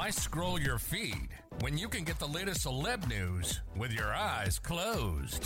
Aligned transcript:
Why 0.00 0.08
scroll 0.08 0.58
your 0.58 0.78
feed 0.78 1.28
when 1.60 1.76
you 1.76 1.86
can 1.86 2.04
get 2.04 2.18
the 2.18 2.26
latest 2.26 2.64
celeb 2.64 3.06
news 3.06 3.60
with 3.76 3.92
your 3.92 4.14
eyes 4.14 4.58
closed? 4.58 5.44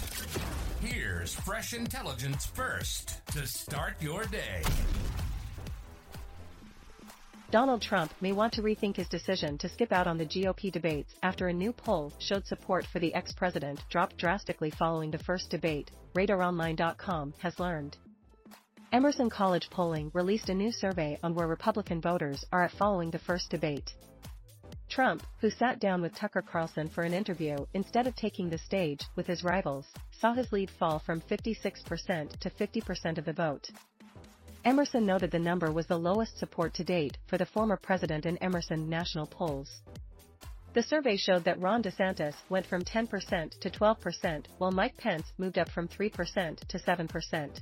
Here's 0.80 1.34
fresh 1.34 1.74
intelligence 1.74 2.46
first 2.46 3.20
to 3.32 3.48
start 3.48 4.00
your 4.00 4.26
day. 4.26 4.62
Donald 7.50 7.82
Trump 7.82 8.12
may 8.20 8.30
want 8.30 8.52
to 8.52 8.62
rethink 8.62 8.94
his 8.94 9.08
decision 9.08 9.58
to 9.58 9.68
skip 9.68 9.90
out 9.90 10.06
on 10.06 10.18
the 10.18 10.24
GOP 10.24 10.70
debates 10.70 11.12
after 11.24 11.48
a 11.48 11.52
new 11.52 11.72
poll 11.72 12.12
showed 12.20 12.46
support 12.46 12.86
for 12.86 13.00
the 13.00 13.12
ex-president 13.12 13.80
dropped 13.90 14.16
drastically 14.18 14.70
following 14.70 15.10
the 15.10 15.18
first 15.18 15.50
debate, 15.50 15.90
RadarOnline.com 16.14 17.34
has 17.40 17.58
learned. 17.58 17.96
Emerson 18.92 19.28
College 19.28 19.68
Polling 19.68 20.12
released 20.14 20.48
a 20.48 20.54
new 20.54 20.70
survey 20.70 21.18
on 21.24 21.34
where 21.34 21.48
Republican 21.48 22.00
voters 22.00 22.44
are 22.52 22.62
at 22.62 22.70
following 22.70 23.10
the 23.10 23.18
first 23.18 23.50
debate. 23.50 23.92
Trump, 24.88 25.22
who 25.40 25.50
sat 25.50 25.80
down 25.80 26.00
with 26.00 26.14
Tucker 26.14 26.42
Carlson 26.42 26.88
for 26.88 27.02
an 27.02 27.12
interview 27.12 27.56
instead 27.74 28.06
of 28.06 28.14
taking 28.14 28.48
the 28.48 28.58
stage 28.58 29.00
with 29.16 29.26
his 29.26 29.42
rivals, 29.42 29.86
saw 30.12 30.32
his 30.34 30.52
lead 30.52 30.70
fall 30.70 30.98
from 31.00 31.20
56% 31.20 32.38
to 32.38 32.50
50% 32.50 33.18
of 33.18 33.24
the 33.24 33.32
vote. 33.32 33.70
Emerson 34.64 35.04
noted 35.04 35.30
the 35.30 35.38
number 35.38 35.70
was 35.70 35.86
the 35.86 35.98
lowest 35.98 36.38
support 36.38 36.72
to 36.74 36.84
date 36.84 37.18
for 37.26 37.36
the 37.36 37.44
former 37.44 37.76
president 37.76 38.24
in 38.24 38.38
Emerson 38.38 38.88
national 38.88 39.26
polls. 39.26 39.82
The 40.74 40.82
survey 40.82 41.16
showed 41.16 41.44
that 41.44 41.60
Ron 41.60 41.82
DeSantis 41.82 42.34
went 42.48 42.66
from 42.66 42.82
10% 42.82 43.60
to 43.60 43.70
12%, 43.70 44.46
while 44.58 44.72
Mike 44.72 44.96
Pence 44.96 45.26
moved 45.38 45.58
up 45.58 45.68
from 45.68 45.86
3% 45.86 46.58
to 46.66 46.78
7%. 46.78 47.60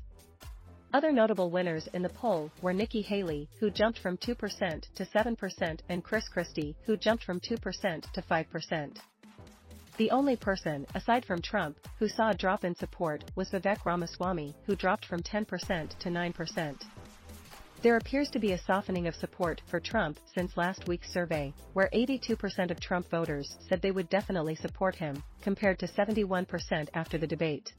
Other 0.95 1.11
notable 1.11 1.51
winners 1.51 1.89
in 1.95 2.03
the 2.03 2.11
poll 2.11 2.51
were 2.61 2.75
Nikki 2.75 3.01
Haley, 3.01 3.49
who 3.59 3.71
jumped 3.71 3.99
from 3.99 4.19
2% 4.19 4.95
to 4.95 5.07
7%, 5.07 5.81
and 5.89 6.05
Chris 6.05 6.29
Christie, 6.29 6.77
who 6.85 6.99
jumped 6.99 7.25
from 7.25 7.41
2% 7.41 8.13
to 8.13 8.23
5%. 8.23 8.97
The 9.97 10.11
only 10.11 10.37
person, 10.37 10.87
aside 10.95 11.25
from 11.25 11.41
Trump, 11.41 11.79
who 11.99 12.09
saw 12.09 12.31
a 12.31 12.35
drop 12.35 12.65
in 12.65 12.75
support 12.75 13.25
was 13.37 13.51
Vivek 13.51 13.87
Ramaswamy, 13.87 14.55
who 14.67 14.77
dropped 14.77 15.07
from 15.07 15.23
10% 15.23 15.99
to 15.99 16.09
9%. 16.11 16.83
There 17.81 17.97
appears 17.97 18.31
to 18.31 18.39
be 18.39 18.53
a 18.53 18.59
softening 18.59 19.07
of 19.07 19.15
support 19.15 19.63
for 19.71 19.81
Trump 19.81 20.19
since 20.35 20.59
last 20.59 20.87
week's 20.87 21.11
survey, 21.11 21.55
where 21.73 21.89
82% 21.95 22.71
of 22.71 22.81
Trump 22.81 23.09
voters 23.09 23.57
said 23.67 23.81
they 23.81 23.91
would 23.91 24.11
definitely 24.11 24.57
support 24.57 24.95
him, 24.95 25.23
compared 25.41 25.79
to 25.79 25.89
71% 25.89 26.89
after 26.95 27.17
the 27.17 27.27
debate. 27.27 27.73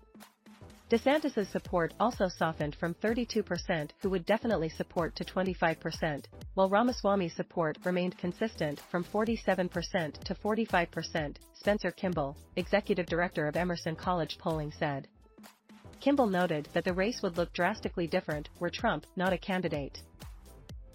DeSantis' 0.94 1.52
support 1.52 1.92
also 2.00 2.28
softened 2.28 2.76
from 2.76 2.94
32% 2.94 3.90
who 4.04 4.12
would 4.12 4.28
definitely 4.28 4.70
support 4.70 5.16
to 5.16 5.26
25%, 5.26 6.26
while 6.54 6.70
Ramaswamy's 6.70 7.36
support 7.36 7.80
remained 7.84 8.16
consistent 8.20 8.80
from 8.92 9.04
47% 9.04 10.24
to 10.24 10.36
45%, 10.36 11.38
Spencer 11.56 11.90
Kimball, 11.90 12.38
executive 12.58 13.08
director 13.08 13.48
of 13.48 13.56
Emerson 13.56 13.96
College 13.96 14.38
Polling 14.38 14.72
said. 14.72 15.08
Kimball 16.00 16.28
noted 16.28 16.68
that 16.74 16.84
the 16.84 16.94
race 16.94 17.24
would 17.24 17.38
look 17.38 17.52
drastically 17.54 18.06
different 18.06 18.50
were 18.60 18.70
Trump 18.70 19.08
not 19.16 19.34
a 19.34 19.38
candidate. 19.40 20.04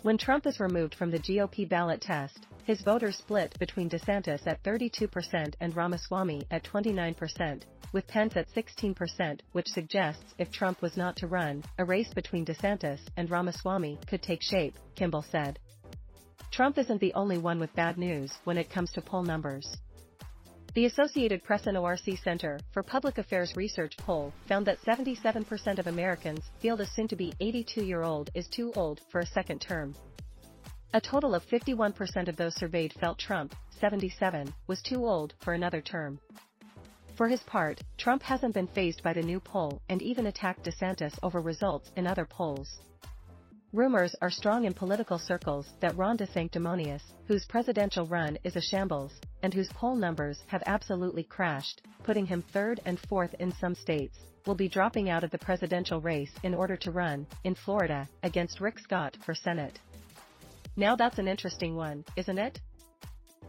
When 0.02 0.16
Trump 0.16 0.46
is 0.46 0.60
removed 0.60 0.94
from 0.94 1.10
the 1.10 1.18
GOP 1.18 1.68
ballot 1.68 2.00
test, 2.00 2.46
his 2.62 2.82
voters 2.82 3.16
split 3.16 3.58
between 3.58 3.90
DeSantis 3.90 4.46
at 4.46 4.62
32% 4.62 5.54
and 5.60 5.74
Ramaswamy 5.74 6.46
at 6.52 6.62
29%, 6.62 7.62
with 7.92 8.06
Pence 8.06 8.36
at 8.36 8.48
16%, 8.50 9.40
which 9.50 9.66
suggests 9.66 10.34
if 10.38 10.52
Trump 10.52 10.82
was 10.82 10.96
not 10.96 11.16
to 11.16 11.26
run, 11.26 11.64
a 11.78 11.84
race 11.84 12.14
between 12.14 12.46
DeSantis 12.46 13.00
and 13.16 13.28
Ramaswamy 13.28 13.98
could 14.06 14.22
take 14.22 14.40
shape, 14.40 14.78
Kimball 14.94 15.24
said. 15.32 15.58
Trump 16.52 16.78
isn't 16.78 17.00
the 17.00 17.14
only 17.14 17.38
one 17.38 17.58
with 17.58 17.74
bad 17.74 17.98
news 17.98 18.32
when 18.44 18.56
it 18.56 18.70
comes 18.70 18.92
to 18.92 19.02
poll 19.02 19.24
numbers. 19.24 19.78
The 20.78 20.86
Associated 20.86 21.42
Press 21.42 21.66
and 21.66 21.76
NORC 21.76 22.22
Center 22.22 22.60
for 22.70 22.84
Public 22.84 23.18
Affairs 23.18 23.56
Research 23.56 23.96
poll 23.96 24.32
found 24.46 24.64
that 24.66 24.80
77% 24.82 25.76
of 25.80 25.88
Americans 25.88 26.44
feel 26.60 26.76
the 26.76 26.86
soon-to-be 26.86 27.32
82-year-old 27.40 28.30
is 28.32 28.46
too 28.46 28.72
old 28.76 29.00
for 29.10 29.18
a 29.18 29.26
second 29.26 29.60
term. 29.60 29.96
A 30.94 31.00
total 31.00 31.34
of 31.34 31.44
51% 31.46 32.28
of 32.28 32.36
those 32.36 32.54
surveyed 32.54 32.92
felt 32.92 33.18
Trump, 33.18 33.56
77, 33.80 34.54
was 34.68 34.80
too 34.80 35.04
old 35.04 35.34
for 35.40 35.52
another 35.52 35.80
term. 35.80 36.20
For 37.16 37.26
his 37.26 37.40
part, 37.40 37.80
Trump 37.96 38.22
hasn't 38.22 38.54
been 38.54 38.68
fazed 38.68 39.02
by 39.02 39.14
the 39.14 39.22
new 39.22 39.40
poll 39.40 39.82
and 39.88 40.00
even 40.00 40.26
attacked 40.26 40.64
DeSantis 40.64 41.18
over 41.24 41.40
results 41.40 41.90
in 41.96 42.06
other 42.06 42.24
polls. 42.24 42.78
Rumors 43.74 44.16
are 44.22 44.30
strong 44.30 44.64
in 44.64 44.72
political 44.72 45.18
circles 45.18 45.66
that 45.80 45.94
Ron 45.94 46.16
DeSanctimonious, 46.16 47.02
whose 47.26 47.44
presidential 47.44 48.06
run 48.06 48.38
is 48.42 48.56
a 48.56 48.62
shambles, 48.62 49.12
and 49.42 49.52
whose 49.52 49.68
poll 49.74 49.94
numbers 49.94 50.42
have 50.46 50.62
absolutely 50.64 51.22
crashed, 51.22 51.82
putting 52.02 52.24
him 52.24 52.40
third 52.40 52.80
and 52.86 52.98
fourth 52.98 53.34
in 53.38 53.52
some 53.60 53.74
states, 53.74 54.16
will 54.46 54.54
be 54.54 54.70
dropping 54.70 55.10
out 55.10 55.22
of 55.22 55.30
the 55.30 55.36
presidential 55.36 56.00
race 56.00 56.32
in 56.44 56.54
order 56.54 56.78
to 56.78 56.90
run, 56.90 57.26
in 57.44 57.54
Florida, 57.54 58.08
against 58.22 58.58
Rick 58.58 58.78
Scott 58.78 59.18
for 59.26 59.34
Senate. 59.34 59.78
Now 60.76 60.96
that's 60.96 61.18
an 61.18 61.28
interesting 61.28 61.76
one, 61.76 62.06
isn't 62.16 62.38
it? 62.38 62.58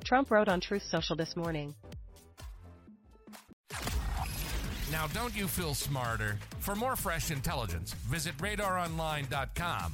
Trump 0.03 0.31
wrote 0.31 0.49
on 0.49 0.59
Truth 0.59 0.83
Social 0.83 1.15
this 1.15 1.37
morning, 1.37 1.73
Now, 4.91 5.05
don't 5.07 5.35
you 5.35 5.47
feel 5.47 5.75
smarter? 5.75 6.37
For 6.59 6.75
more 6.75 6.95
fresh 6.95 7.29
intelligence, 7.29 7.93
visit 8.09 8.35
radaronline.com 8.37 9.93